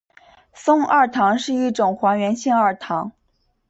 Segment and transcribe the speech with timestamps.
[0.51, 3.11] 松二糖是一种还原性二糖。